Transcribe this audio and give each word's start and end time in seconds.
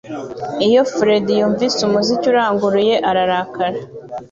Iyo 0.67 0.81
Fred 0.93 1.25
yumvise 1.39 1.77
umuziki 1.87 2.25
uranguruye 2.31 2.95
ararakara 3.09 3.79